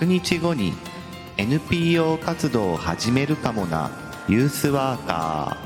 [0.00, 0.74] 100日後に
[1.38, 3.90] NPO 活動を始めるかもな。
[4.28, 5.56] ユースワーカ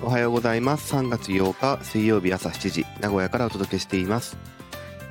[0.00, 0.04] ー。
[0.04, 0.92] おはようございます。
[0.92, 4.36] 3月8日水曜日朝7時名古屋からお届けしています。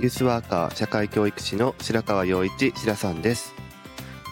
[0.02, 3.54] ユースワーカー社会教育士の白川陽一白さんです。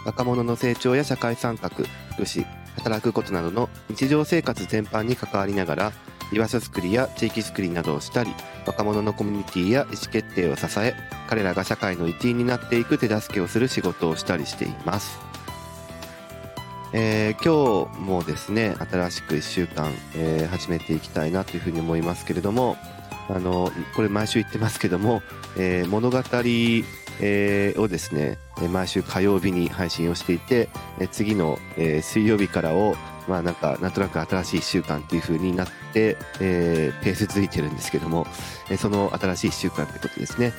[0.06, 1.86] 若者の成長や社会参画福
[2.24, 2.46] 祉
[2.76, 5.94] 働くことなどの日常生活全般に関わりながら
[6.32, 8.34] 居場所づくりや地域づくりなどをしたり
[8.66, 10.96] 若者のコミュニティや意思決定を支え
[11.28, 15.20] 彼らが社会の一員になっていく手助けをする仕事をしたりしています、
[16.94, 22.78] えー、今日もですね新しく1週間、えー、始めていきたいなというふうに思いますけれども
[23.30, 25.22] あのこれ毎週言ってますけども、
[25.58, 26.22] えー、物語
[27.24, 28.40] えー、をですね
[28.72, 30.70] 毎週火曜日に配信をしていて
[31.12, 32.96] 次の、えー、水曜日からを
[33.28, 38.26] まあなんか、なんとなく新しい1週間っていう風になって、えー、ペース続いてるんですけども、
[38.70, 40.54] えー、その新しい1週間ってことですね。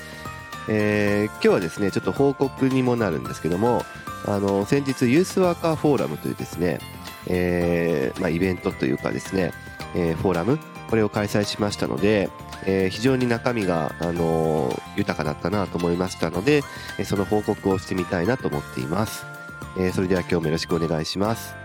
[0.69, 3.83] えー、今日はですね、ちょっと報告にもなるんですけども、
[4.27, 6.79] あの、先日ユースワーカーフォーラムというですね、
[7.27, 9.53] えー、まあイベントというかですね、
[9.95, 10.59] えー、フォーラム、
[10.89, 12.31] これを開催しましたので、
[12.65, 16.63] えー、非常に中身が、あのー、豊かだったなと思いましたので、
[17.05, 19.27] その報告をしてみたいなと思っています。
[19.77, 21.62] えー、それでは今日もよろしくお願いします。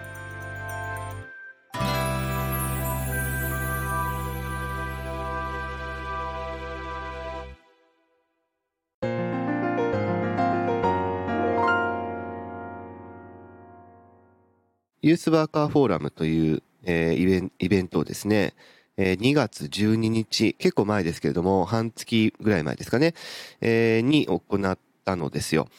[15.08, 18.54] ユースワーカーフォーラムという、えー、イベントをですね、
[18.98, 23.14] えー、2月12日、結構前ですけれども、半月ぐらい前ですかね、
[23.62, 25.70] えー、に行ったのですよ。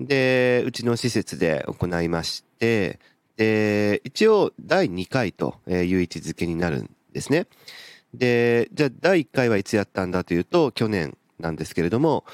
[0.00, 3.00] で、うちの施設で行いまして、
[3.36, 7.48] で、一応第2回という位置づけになるんですね。
[8.14, 12.24] で、じゃあ第1回はいつやったんだというと、去年なんですけれども、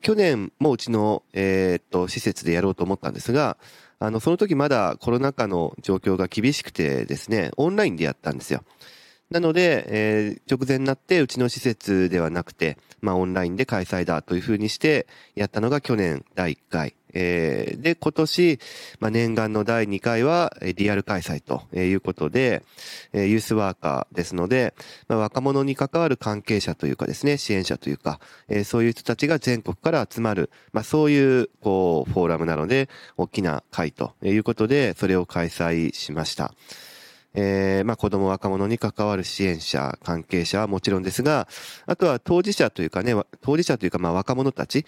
[0.00, 3.56] 去年もうちの、えー、っと、施設でやろうと思ったんですが、
[4.04, 8.64] あの、その時まだコロナ禍の状況が厳しくてですね、オンラインでやったんですよ。
[9.30, 16.96] なので、えー、直前になってうちの施設ではなくて、まあオンラインで開催だというふうにしてやったのが去年第1回。
[17.14, 18.58] えー、で、今年、
[19.00, 22.62] まあ、念願の第2回はリアル開催ということで、
[23.12, 24.74] えー、ユースワーカーですので、
[25.08, 36.54] まあ、若者に関わる関係者というかですね、支援者というか、えー、そういう人たちが全国から集まる、まあ、そういう、こう、フォーラムなので、大きな会ということで、それを開催しました。
[37.34, 41.48] えー、まあ子供若者に関わる支援者、関係者はもちろんですが、
[41.86, 44.84] あとは当事者というかね、当事者というかまあ若者たち、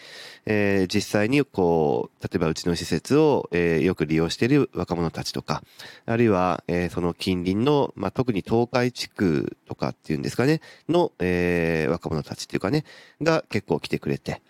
[0.47, 5.63] えー、実際にこう、例えばうちの施設を、えー、よく利用している若者たちとか、
[6.07, 12.85] あるいは、えー、その近隣の、まあ特に東海地区とかっていうんですかね、の、えー、若者たちっていうかね、
[13.23, 14.43] が結構来てくれて、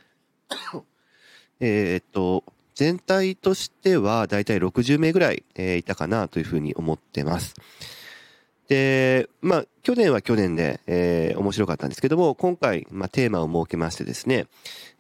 [1.61, 2.45] えっと、
[2.75, 7.55] 全体としてはだいたい60名ぐらい、えー、いたかなというふうに思ってます。
[8.69, 14.47] で、まあ、去年は去年で、えー、面白かったんですけども、今回、まあ、テーマを設けましてですね、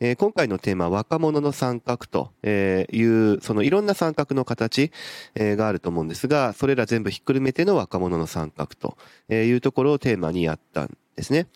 [0.00, 4.92] えー、今回のテーマは若者の参画という、そのいろんな参画の形、
[5.34, 8.96] えー、があると思うんですが、それら全部ひっくるめての若者の参画と
[9.32, 11.46] いうところをテーマにやったんですね。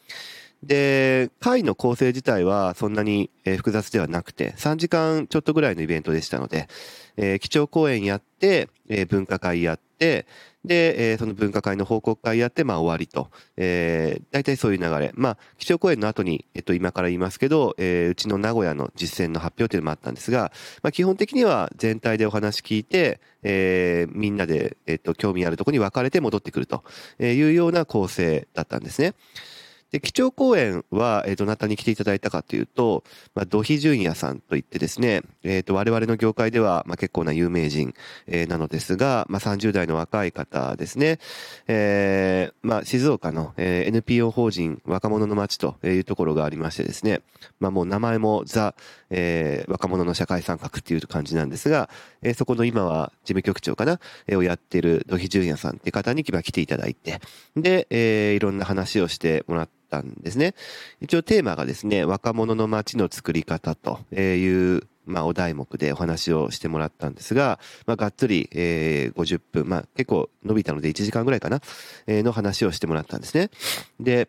[0.63, 6.69] で、会の構成自体はそんなに複雑ではなくて、3時間ちょっとぐらいのイベントでしたので、
[7.17, 10.27] えー、基調講演やって、えー、文化会やって、
[10.65, 13.31] で、えー、その分科会の報告会やって、まあ終わりと。
[13.57, 15.13] えー、大体そういう流れ。
[15.15, 20.53] まあ、基調講演の後に、えっと、今から言いますけど、えー、うちの名古屋の実践の発表というのもあったんですが、
[20.83, 26.85] まあ、基本的には全体でお話聞いて、えー、みんなで、えっと、興味あるところに分かれて戻ってくると
[27.21, 29.15] いうような構成だったんですね。
[29.91, 33.05] で、基調講演は、えー、どなたに来ていただいたかというと、
[33.35, 37.95] まあ、土肥淳也さんといってですね、えっ、ー、と、我々の業界では、まあ、結構な有名人、
[38.27, 41.19] えー、なのですが、まあ、30代の若い方ですね、
[41.69, 47.23] えー、まあ、静岡の、えー、NPO 法人若者の街というところがありましてですね、
[47.59, 48.75] まあ、もう名前もザ、
[49.11, 51.89] えー、若者の社会参画っていう感じなんですが、
[52.21, 57.21] えー、そこの今は事務局長かな、えー、をやっている土肥淳也さんっていう方に来ていただいて、
[57.57, 60.55] で、えー、いろんな話をしてもらって、ったんですね。
[61.01, 71.61] 一応テーマがですね、若者の街の作り方という、まあ、お題目でお話をしてもらったんですが、まあ、がっつり、えー、50分、まあ、結構伸びたので1時間ぐらいかな、
[72.07, 73.51] えー、の話をしてもらったんですね。
[73.99, 74.29] で、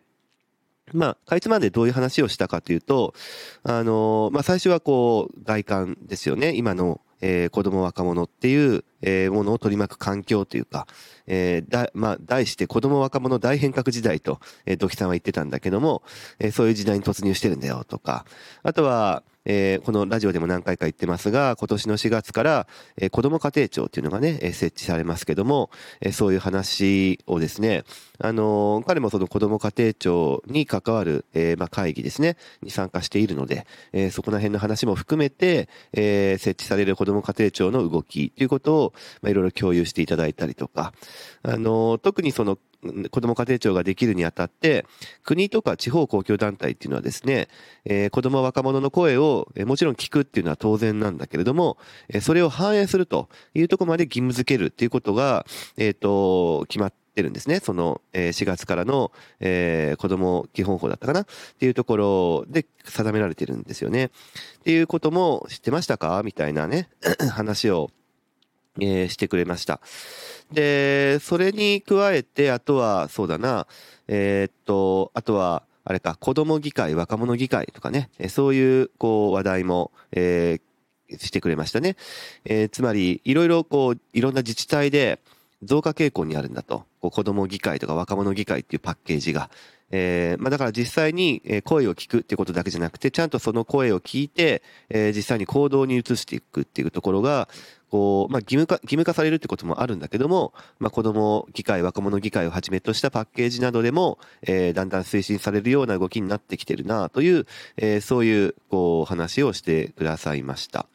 [0.92, 3.14] まあ、かいつまんでどういう話をしたかというと、
[3.62, 6.54] あのー、まあ、最初はこう、外観ですよね。
[6.56, 10.86] 今のえー、子供若者っていう、えー、ものを取り巻く環境というか、
[11.26, 16.02] えー、だ、まあ、題して子供若者大変革時代と、えー、土木さんは言ってたんだけども、
[16.38, 18.24] えー、そういう時代に突入してるんだよとか、
[18.62, 25.70] あとは、えー、このラジオでも何回か言ってますが、今年の4月から、えー、子ども家庭庁っていうのがねえ、設置されますけども、
[26.00, 27.82] えー、そういう話をですね、
[28.20, 40.92] あのー、彼もその子ども家庭庁に関わる、えー、まあ、会議ですね、に参加しているので、えー、そこら辺の話も含めて、えー、設置される子ども家庭庁の動きということを、まあ、いろいろ共有していただいたりとか、
[41.42, 42.56] あのー、特にその
[43.10, 44.86] 子ども家庭庁ができるにあたって、
[45.22, 47.48] 国とか地方公共団体っていうのはですね、
[47.84, 51.78] えー、子ども若者の声を、え、もちろん聞くっていうのは当然なんだけれども、
[52.08, 55.46] え、それを反映するというところまで義務付けるっていうことが、
[55.76, 57.60] えっ、ー、と、決まってるんですね。
[57.60, 61.26] その、え、4月からの、えー、子ども基本法だったかなっ
[61.58, 64.06] ていうところで定められてるんですよね。
[64.06, 64.10] っ
[64.64, 66.22] ていうことも知ってましたか？
[66.24, 66.88] みたいなね、
[67.32, 67.90] 話を、
[68.78, 69.80] えー、してくれました。
[70.52, 73.66] で、それに加えて、あとは、そうだな、
[74.08, 81.96] えー、っと、あとは、あれか、子供議会、若者議会とかね、そういう、こう、話題も、えー、してくれましたね。
[82.44, 85.20] えー、つまり、いろいろ、こう、いろんな自治体で
[85.62, 86.84] 増加傾向にあるんだと。
[87.00, 89.50] こう子供議会とか若者議会っていうパッケージが。
[89.92, 97.48] えー、まあだから実際に声を聞くっていうことだけじゃなくて、ちゃんとその声を聞いて、えー、実際に行動に移していくっていうところが、
[97.90, 107.46] こう、まあ、義務化、義務化されるってこともあるんだけども、まあ、子供議会、若者議会をはじめとしたパッケージなどでも、えー、だんだん推進されるような動きになってきてるなという、
[107.76, 110.86] えー、そういう、こう、話をしてくださいました。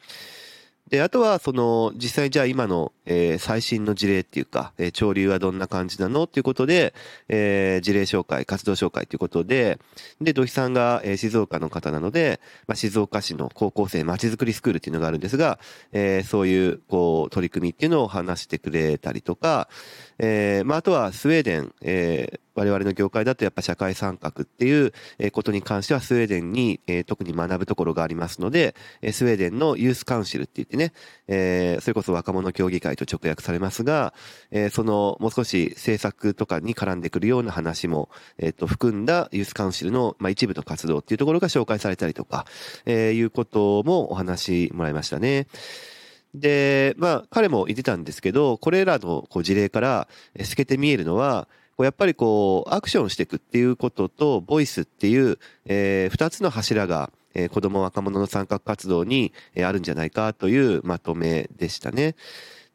[0.88, 6.94] で、あとは、その、実際じゃあ今の、えー、最新の事例っていうか、えー、潮流はどんな感じなのっていうことで、
[7.28, 9.80] えー、事例紹介、活動紹介ということで、
[10.20, 15.58] で、土肥さんが、えー、静岡の方なので、まあ、静岡市の高校生まちづくりスクールっていうのがあるんですが、
[15.92, 19.68] えー、そういう、こう、取り組みっていうのを話してくれたりとか、
[20.18, 24.92] えー、まあ、あとはスウェーデン、えー、我々の業界だとやっぱ社会参画っていう
[25.32, 28.74] ことに関してはスウェーデンに特に学ぶところがありますので、
[29.12, 30.92] スウェーデンのユースカウンシルって言ってね
[31.28, 34.14] え、それこそ若者協議会と直訳されますが、
[34.50, 38.08] えそのもう少し政策とかに絡んでくるような話も、
[38.38, 42.46] えっと、含んだユースカウンシルの、まあ、一部の活動っていうところが紹介されたりとか、
[42.84, 45.46] えー、いうこともお話もらいましたね。
[46.34, 50.08] で、まあ、彼も言ってたんですけど、これらのこう事例から
[50.38, 62.16] 透けて見えるのは、こうやっぱりこう、アクションしていくっていうことと、ボイスっていう、えー、つの柱が、えー、子供若者の参画活動に、えー、あるんじゃないかというまとめでしたね。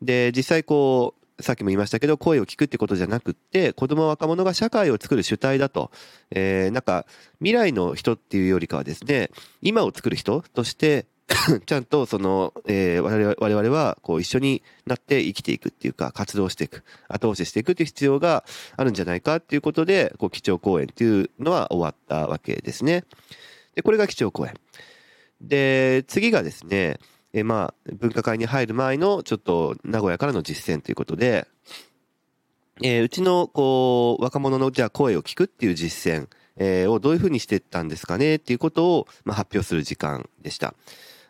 [0.01, 5.89] で、実際こう、さっきも言いましたけど、声を聞くってことじゃなくって、子供若者が社会を作る主体だと。
[6.29, 7.07] えー、なんか、
[7.39, 9.31] 未来の人っていうよりかはですね、
[9.63, 11.07] 今を作る人として、
[11.65, 18.43] ちゃんとその、えー、我々我々はこう一緒になって生きていくっていうか、活動していく、後押ししていくっていう必要が
[18.75, 23.05] あるんじゃないかっていうことで、こう、基調講演っていうのは終わったわけですね。
[23.75, 24.53] で、これが基調講演。
[25.41, 26.99] で、次がですね、
[27.33, 31.47] え、まあ、分科会に入る前のちょっと名古屋からの実践ということで、
[32.83, 36.27] えー、うちの、こう、若者のじゃあ声を聞くっていう実践、
[36.57, 40.73] えー、をどういうふうにしてったんですかねっていうことを、まあ、発表する時間でした。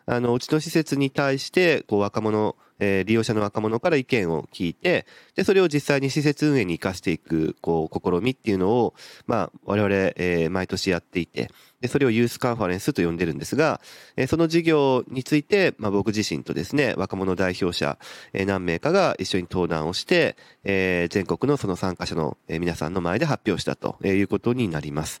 [0.06, 5.06] あの、うちの施設に対して、こう、若者、え、利用者の若者から意見を聞いて、
[5.36, 8.94] で、それを実際に施設運営に活かしていく、こう、試みっていうのを、
[9.26, 13.80] まあ、我々、え、毎年やっていて、で、それをユースカンファレンスと呼んでるんですが、
[14.16, 17.98] え、その事業について、まあ、僕自身とですね、若者代表者、
[18.32, 25.20] え、何名かが一緒に登壇をして、え、全国のその参加者の、皆さんの前で発表したということになります。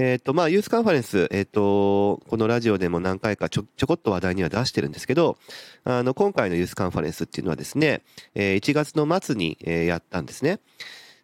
[0.00, 5.36] えっ、ー、と、まあ、ユースカンファレンス、えっ、ー、と、このラジオでも何回かちょ、ちょこっと話題には出してるんですけど、
[5.84, 8.00] あの、今回のユースカンファレンスっていうのはですね、
[8.34, 10.60] え、1月の末に、え、やったんですね。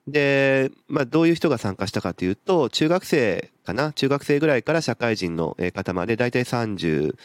[0.06, 3.92] で、まあ、どういう人が参加したかというと、中学生かな？
[3.92, 7.16] 中学生ぐらいから社会人の方まで、だいたい30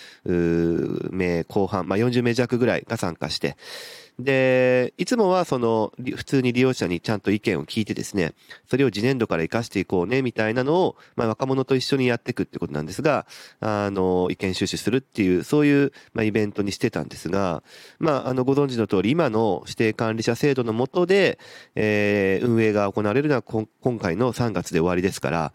[1.11, 3.57] 名後半、まあ、40名弱ぐらいが参加して、
[4.19, 8.33] で、いつもはその、普通に利用者にちゃんと意見を聞いてですね、
[8.69, 13.25] それを次年度から活かしていこうね、みたいなのを、まあ若者と一緒にやっていくってことなんですが、
[13.59, 17.63] あの、意見収集するっていう、そういう、まあイベントにしてたんですが、
[17.99, 21.39] まあ、あの、ご存知の通り、今の指定管理者制度の下で、
[21.75, 23.67] えー、運営が行われるのは今
[23.99, 25.53] 回の3月で終わりですから、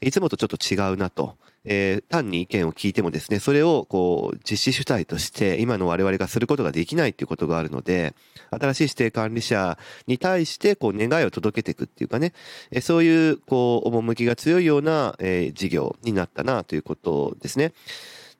[0.00, 1.36] いつもとちょっと違うなと。
[1.66, 8.14] えー、単に意見を聞いてもですね、それをこう実施主体として今の我々がすることができないっていうことがあるので、
[8.50, 12.32] 新しい指定管理者に対してこう願いを届けていくっていうかね、
[12.70, 17.72] えー、そういうこう趣が強いような、えー、事業になったなということですね。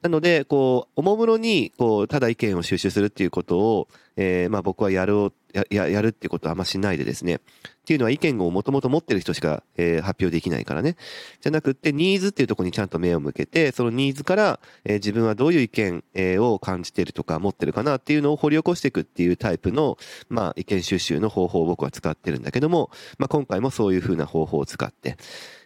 [0.03, 7.37] なので、こう、おもむろに、こう、ただ意見を収集するっていうことを、えー、まあ僕はやろう、やややるってことはあんましないでですね。
[7.37, 7.39] っ
[7.87, 10.97] ていうのは意見をもともと持ってる人しか、えー、発表できないからね。
[11.41, 19.99] じゃなくって、ニーズっていうところにちゃんと目を向けて、そのニーズから、えー、自分はどういう意見、えー、を感じてるとか持ってるかなっていうのを掘り起こしていくっていうタイプの、
[20.29, 25.17] まあ、意見収集の方法を僕は使ってるんだけども、まあ、今回もそういうふうな方法を使って、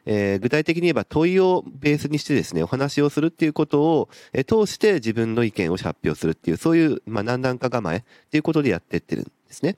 [0.04, 9.76] えー、具体的に言えば問いをベースにしてですね、お話をするっていうことを、えー、通して自分の意見を発表するっていう、そういう、まあ、何段か構えっていうことでやってってるですね。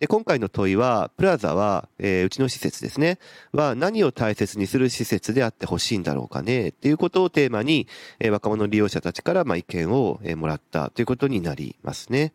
[0.00, 3.18] で、今回の問いは、プラザは、えー、うちの施設ですね、
[3.52, 7.86] は何を大切にする施設であってほしいんだろうかね、っていうことをテーマに、
[8.18, 12.32] えー、若者利用者たちから、まあ、意見を、えー、もらったということになりますね。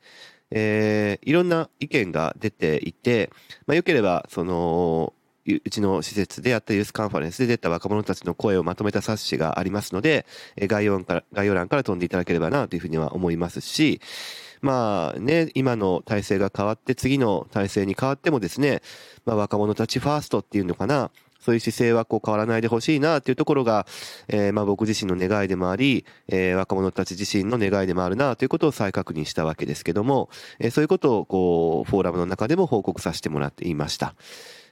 [0.52, 3.30] えー、いろんな意見が出ていて、
[3.68, 5.14] まあ、よければ、その、
[5.46, 10.26] うちの施設であったユースカンファレンスで出た若者たちの声をまとめた冊子がありますので、
[10.58, 14.00] 概要欄から、概要欄から飛んでいただければなというふうには思いますし、
[14.62, 18.82] まあね、今の体制が変わって次の体制に変わってもですね、
[19.26, 23.88] まあ若者たちファーストっていうのかな、そういう姿勢はこう変わらないでほしいなっていうところが、
[24.28, 34.16] えー、まあ僕自身の願いでもあり、えー、若者たち自身の願いでもあるなということを再確認したわけですけども、えー、そういうことをこう、フォーラムの中でも報告させてもらっていました。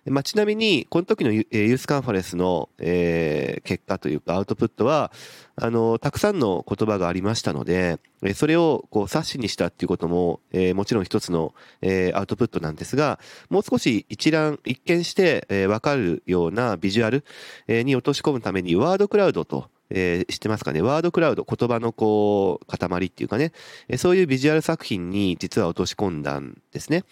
[0.10, 5.12] まあ、ちなみに、この時のユースカンファレンスの、えー、結果というかアウトプットは、
[5.56, 8.00] あの、たくさんの言葉がありましたので、
[8.36, 17.24] それをこう冊子にしたっていうことも、えー、もちろん一つの、えー、アウトプットなんですが、もう少し一覧、一見して、えー、わかるようなビジュアル、
[17.68, 20.82] えー、に落とし込むためにワードクラウドと、えー、知ってますかね？
[20.82, 23.52] ワードクラウド、言葉のこう、塊っていうかね、
[23.88, 27.04] えそういうビジュアル作品に実は落とし込んだんですね。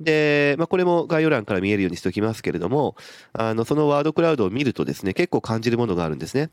[0.00, 2.96] で、まあ、これも概要欄から見えるようにしておきますけれども、
[3.32, 6.50] あの、そのワードクラウドを見るとですね、結構感じるものがあるんですね。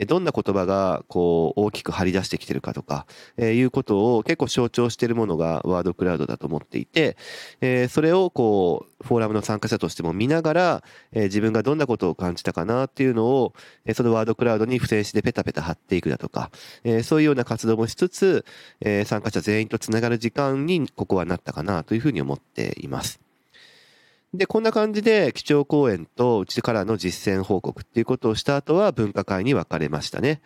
[0.00, 7.16] どんな言葉が、こう、大きく張り出してきてるかとか、えー、いうことを結構象徴しているものがワードクラウドだと思っていて、
[7.60, 16.50] えー、それをこう、フォーラムの参加者としても見ながら、えー、自分がどんなことを感じたかなっていうのを、えー、そのワードクラウドに付箋紙でペタペタ貼っていくだとか、
[16.82, 18.44] えー、そういうような活動もしつつ、
[18.80, 23.23] えー、参加者全員とつながる時間にここはなったかなというふうに思っています。
[24.34, 30.40] で、こんな感じで基調講演とうちからの実践報告っていうことをした後は分科会に分かれましたね。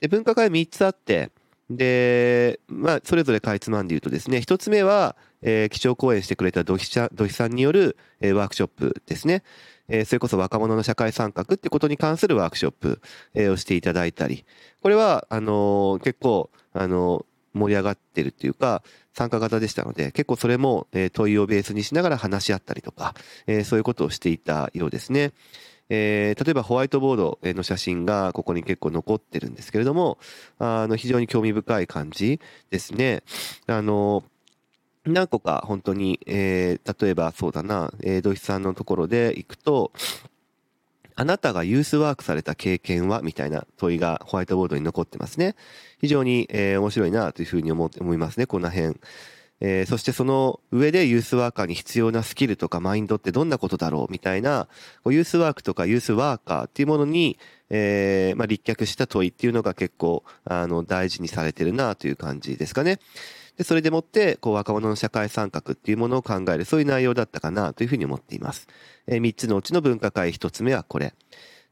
[0.00, 1.30] で、分科会3つあって、
[1.70, 9.42] で、まあ、それぞれかいつまんで言うとですね、1つ目は、えー、基調講演してくれた土肥土さんによる、えー、ワークショップですね。
[9.88, 13.00] えー、それこそ若者の社会参画ってことに関するワークショップ、
[13.34, 14.44] えー、をしていただいたり、
[14.82, 17.24] これは、あのー、結構、あの
[17.56, 18.82] 盛り上がってるっていうか、
[19.12, 23.14] 参加型でしたので、結構それも、え問いをベースにしながら話し合ったりとか、
[23.46, 25.32] えそういうことをしていたようですね。
[25.88, 30.18] えー、例えばホワイトボードの写真がここに結構残ってるんですけれども、
[30.58, 33.22] あの、非常に興味深い感じですね。
[33.66, 34.24] あの、
[35.04, 39.92] 何個か本当に、えー、例えばそうだな、えー、土井さんのところで行くと、
[41.18, 45.56] あなたがユースワークされた経験はみたいな問いがホワイトボードに残ってますね。
[45.98, 49.00] 非常に、えー、面白いなというふうに思って思いますね、この辺。
[49.60, 54.68] えー、そしてその上でユースワーカーに必要なスキルとかマインドってどんなことだろうみたいな、
[55.06, 57.38] ユースワークとかユースワーカーっていうものに、
[57.70, 63.00] えー、まあ、立脚した問いっていうのが結構、あの、大事にされてるなという感じですかね。
[63.56, 68.68] で、それでもって、こう、若者の社会参画っていうものを考える、そういう内容だったかなというふうに思っています。
[69.06, 71.14] えー、3つのうちの分科会1つ目はこれ。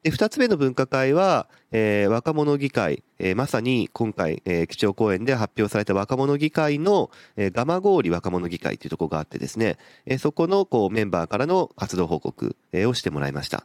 [0.04, 13.64] で、二つ目の分科会は、えー、若者議会、えー、まさに今回、えー、基調講演で発表された若者議会の、えー、ガマゴーリ若者議会というところがあってですね、えー、そこのこうメンバーからの活動報告、えー、をしてもらいました。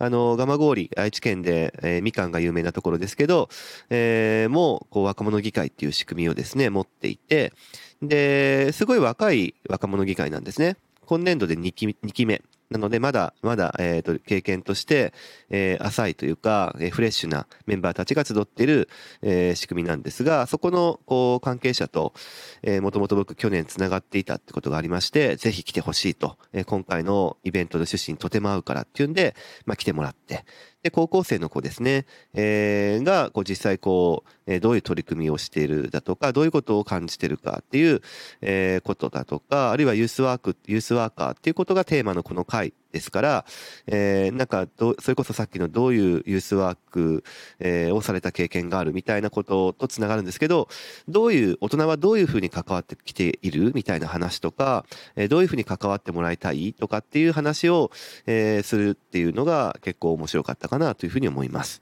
[0.00, 3.48] あの、ガマゴーリ、愛知県で、えー、みかんが有名なところですけど、
[3.90, 7.52] えー、もう、こう、若者議会っていう仕組みをですね、持っていて、
[8.00, 10.78] で、すごい若い若者議会なんですね。
[11.04, 12.40] 今年度で2期 ,2 期目。
[12.70, 15.12] なので、まだ、まだ、えっ、ー、と、経験として、
[15.50, 18.88] えー、浅いというか、えー、フレッシュなメンバーたちが集っている、
[19.22, 22.14] えー、仕組みなんですが、そこの、こう、関係者と、
[22.62, 29.34] えー、もともと僕去年繋がっていたってことがありまして、ぜひ来てほしいと、えー、今回のイベントの趣旨にとても合うからっていうんで、
[29.66, 30.44] まあ、来てもらって、
[30.82, 38.00] で、高校生の子ですね、えー、が、こう実際こう、えー、どういう取り組みをしているだとか、どういうことを感じているかっていう、
[38.40, 43.44] えー、ことだとか、あるいはユースワーク、ユースワーカーっていうことがテーマのこの回ですから、
[43.86, 47.24] えー、なんかど、それこそさっきのどういうユースワーク、
[47.58, 50.68] えー、をされた経験があるみたいなこととつながるんですけど、
[51.08, 53.72] どういう、大人はどういうふうに関わってきている？
[53.74, 54.84] みたいな話とか、
[55.16, 56.72] えー、どういうふうに関わってもらいたい？
[56.72, 57.90] とかっていう話を、
[58.26, 61.80] えー、するっていうのが結構面白かったかなというふうに思います。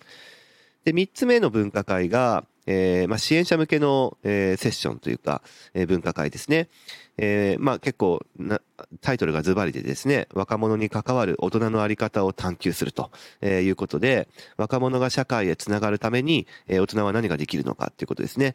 [0.85, 5.41] で、三つ目の分科会が、えー、まあ、支援者向けの、えー、セッションというか、
[5.73, 6.69] えー、分科会ですね。
[7.17, 8.61] え、まあ結構な、
[9.01, 13.11] タイトルがズバリでですね、若者に関わる大人のあり方を探求すると
[13.41, 18.55] えいうことで、若者が社会へつながるために、え、大人は何ができるのかっていうことですね。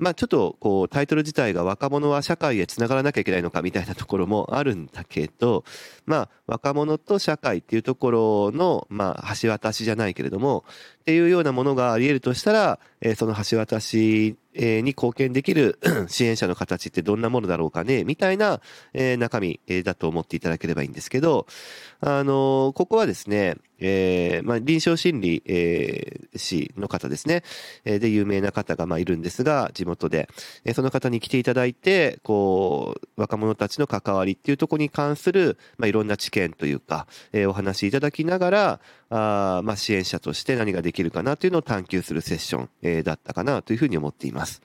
[0.00, 5.64] まあちょっとこうタイトル自体が若者は社会へつながらなきゃいけないのかみたいなところもあるんだけど、
[6.06, 10.64] まあ若者と社会っていうところの、まあ橋渡しじゃないけれども、
[11.10, 18.60] っていうようなものがあり得るとしたら、えー、その橋渡しに貢献できる 支援者の形ってどんなものだろうかね、みたいな、
[18.92, 21.46] えー、中身だと思っていただければいいんですけど、
[22.00, 27.42] あのー、ここはですね、えー、まあ、臨床心理、えー、士の方ですね、
[27.84, 30.28] えー、で、有名な方が、まあ、いるんですが、地元で、
[30.64, 44.60] えー、その方に来ていただいて、こう、若者たちの関わりっていうところに関する、まあ、いろんな知見というか、えー、お話しいただきながら、あまあ、支援者として何ができるかなというのを探求するセッション、えー、だったかなというふうに思っています。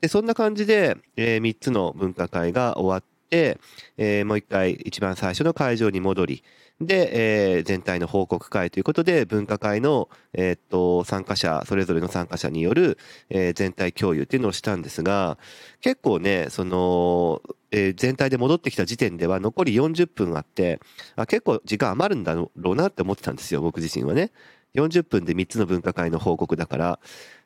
[0.00, 3.60] で、そんな感じで、えー、3つの分科会が終わって、
[3.96, 6.42] えー、もう一回一番最初の会場に戻り、
[6.80, 12.98] で、えー、全体の報告会ということで、分科会の、えー、っと、参加者、それぞれの参加者による、
[13.30, 15.38] えー、全体共有っていうのをしたんですが、
[15.80, 20.80] 結構ね、その、えー、全体で戻ってきた時点では残り40分あって、
[21.16, 24.32] あ結構時間余るんだろうなって思ってたんですよ、僕自身はね。
[24.74, 26.98] 40分で3つの分科会の報告だから、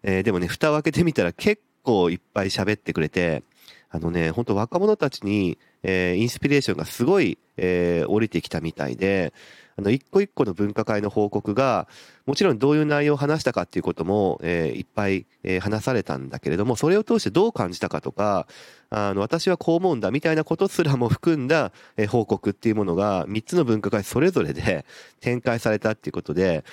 [0.02, 3.42] えー、でもね、蓋を開けてみたら結構いっぱい喋ってくれて、
[3.90, 9.33] あのね、本当若者たちに、えー、インスピレーションがすごい、えー、降りてきたみたいで、
[9.78, 11.87] あの、一個一個の分科会の報告が、
[12.25, 18.47] もちろんどういう内容を話したかっていうことも、えー、いっぱい、えー、話されたんだけれども、それを通してどう感じたかとか、
[18.90, 24.87] あの、私はこう思うんだみたいなことすらも含んだ、えー、報告っていうものが、3つの分科会それぞれで
[25.21, 26.64] 展開されたっていうことで、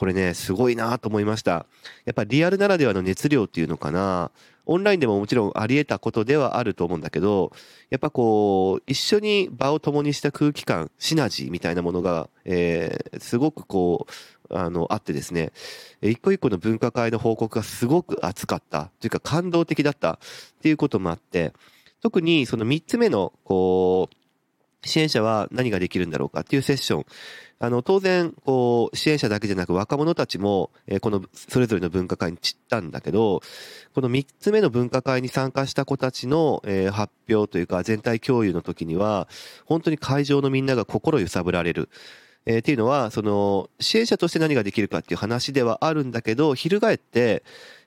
[0.00, 1.66] これね、すごいなと思いました。
[2.06, 4.30] やっぱリアルならではの熱量っていうのかな。
[4.64, 7.52] オンラインでももちろんあり得たことではあると思うんだけど、
[7.90, 14.06] やっぱこう、一緒に場を共にした空気感、シナジーみたいなものが、えー、すごくこ
[14.48, 15.52] う、あの、あってですね、
[16.00, 20.18] 一個一個の分科会の報告がすごく熱かった、というか感動的だったっ
[20.62, 21.52] ていうこともあって、
[22.00, 24.19] 特にその三つ目の、こう、
[24.84, 27.06] 支援者は何ができるんだろうかっていうセッション。
[27.62, 33.42] あの、当然、こう、支援者だけじゃなく若者たちも、えー、この、それぞれの分科会に散ったんだけど、
[33.94, 39.28] この三つ目の分科会に参加した子たちの、えー、発表というか、全体共有の時には、
[39.66, 41.90] 本当に会場のみんなが心揺さぶられる。
[42.46, 47.42] えー、っていうのは、その、支援者として何ができるかっていう話ではあるんだけど、翻って、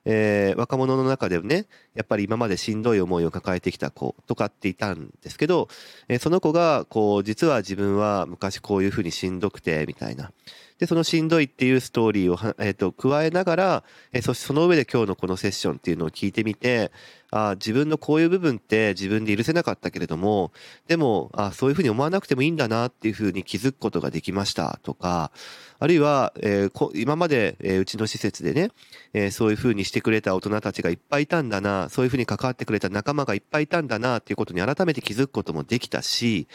[0.06, 5.70] えー、若者の中でね、やっぱり今までしんどい思いを抱えてきた子とかっていたんですけど、
[6.08, 10.32] えー、その子が、こう、実は自分は昔こういうふうにしんどくて、みたいな。
[10.80, 16.92] で、そのしんどいっていうストーリーを、え、ー、と、加えながら、え、そしてその上で今日のこのセッションっていうのを聞いてみて、
[17.36, 20.52] あ自分のこういう部分って自分で許せなかったけれども、
[20.88, 25.32] でも、あそういうふうに思わなくてもいいんだなっていうふうに気づくことができましたとか、
[25.80, 28.70] あるいは、え、今まで、え、うちの施設でね、
[29.14, 36.48] え、そういうふうにしてくれた大人たちがいっぱいいたんだな、そういうふうに関わってくれた仲間がいっぱいいたんだなっていうことに改めて気づくこともできたし、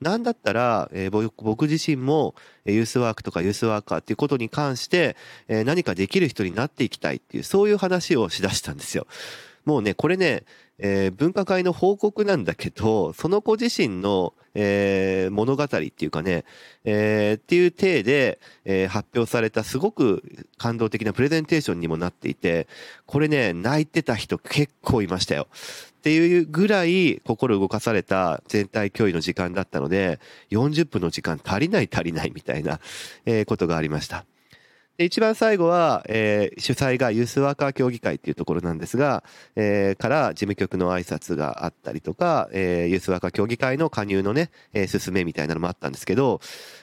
[0.00, 5.16] なんだったら、えー、僕自身もユースワークとかユースワーカーっていうことに関して、
[5.48, 9.06] えー、何かできる人になっていきたいっていう、そういう話をしだしたんですよ。
[9.64, 10.44] もうね、これね、
[10.78, 16.44] えー、分科会の報告なんだけど、その子自身の、えー、物語っていうかね、
[16.84, 22.66] えー、っていう体で、えー、発表されたすごく感動的なプレゼンテーションにもなっていて、
[23.04, 25.46] これね、泣いてた人結構いましたよ。
[25.98, 32.80] っていうぐらい心動かされた全体脅威の時間だったので、40分の時間足りない足りないみたいな、
[33.26, 34.24] え、ことがありました。
[34.96, 46.40] で、一番最後は、えー、主催がユースワーカー協議会っていうところなんですが、えー、から事務局の挨拶があったりとか、えー、ユースワーカー協議会の加入のね、えー、進めみたいなのもあったんですけど、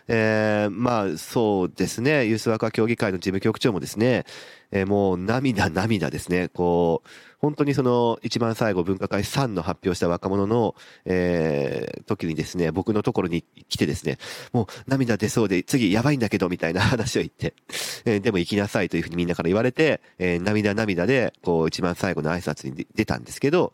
[0.07, 4.25] えー、まあ、そうですね、ユースワーカー協議会の事務局長もですね、
[4.73, 14.17] えー、もう涙涙ですね、こう、本当にその一番最後分科会3の発表した若者の、えー、時にですね、僕のところに来てですね、
[14.51, 17.53] もう涙出そうで次やばいんだけどみたいな話を言って、
[18.05, 23.73] えー、でも行きなさいというふうにみんなから言われて、えー、涙涙でこう一番最後の挨拶に出たんですけど、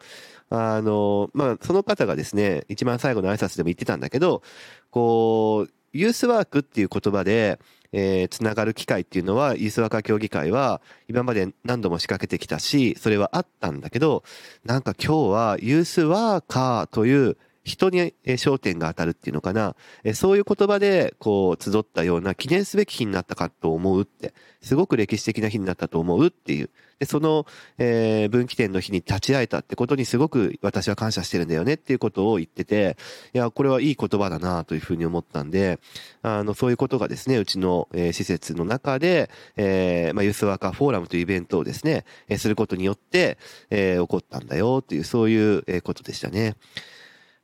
[0.49, 4.41] あの、まあ、その方がですね、一番最後の挨拶でも言ってたんだけど、
[4.89, 7.59] こう、ユースワークっていう言葉で、
[7.91, 14.23] えー、つながる機会っていうのは、ユースワーカー協議会は今まで何度も仕掛けてきたし、それはあったんだけど、
[14.65, 19.75] なんか今日はユースワーカーという人に焦点が当たるっていうのかな、
[20.13, 26.69] そういう言葉でこう集ったような記念すべき日になったかと思うって、すごく歴史的な日になったと思うっていう。
[26.99, 27.45] で、その、
[27.77, 32.97] えー、分岐点の日に立ち会えたってことにすごく私は感謝してるんだよねっていうことを言ってて、
[33.33, 35.79] いや、これはいい言葉だなというふうに思ったんで、
[36.21, 43.37] あの、そういうことがですね、うちの、えー、施設の中で、えー、まあ、ユースワーカーフォーラムというイベントをですね、えー、することによって、
[43.69, 46.55] えー、起こったんだよっていう、そういう、えー、ことでしたね。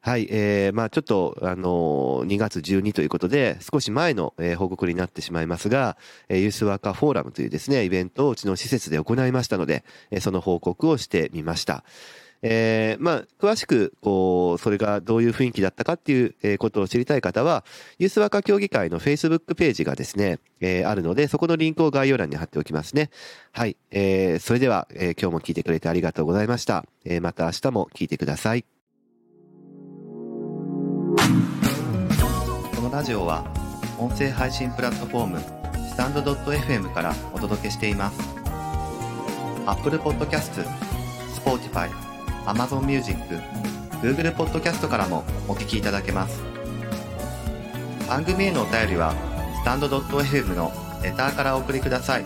[0.05, 5.97] はい、えー、まあちょっと、あのー、2月12ということで、少し前の、えー、報告になってしまいますが、
[6.29, 11.83] えー、ユースワーカーフォーラムというですね、イベントをうちの施設で行いましたので、えー、その報告をしてみました。
[12.43, 17.65] えー、まあ、詳しく、こう、それがどういう雰囲気だったかっていう、えことを知りたい方は、
[17.97, 23.09] ユースワーカー協議会の Facebook ページがですね、えー、あるので、そこのリンクを概要欄に貼っておきますね。
[23.53, 23.75] はい。
[23.89, 26.85] えー、それでは、えー、今日も聞いてくれてありがとうございました。
[27.05, 28.74] えー、また明日も聞いてください。
[32.95, 33.43] ラジオは
[33.99, 35.39] 音声配信プラットフォーム
[35.89, 38.17] スタンド .fm からお届けしています。
[39.65, 40.65] Apple Podcast、
[41.35, 41.89] Spotify、
[42.45, 43.19] Amazon Music、
[44.01, 46.41] Google Podcast からもお聞きいただけます。
[48.07, 49.13] 番組へのお便りは
[49.61, 50.71] スタンド .fm の
[51.03, 52.25] レターからお送りください。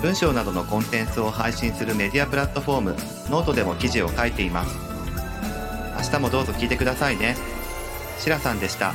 [0.00, 2.96] 文章などのコンテンツを配信するメディアプラットフォーム
[3.28, 4.74] ノートでも記事を書いています。
[6.06, 7.59] 明日もどうぞ聞いてくださいね。
[8.20, 8.92] しらさんでした。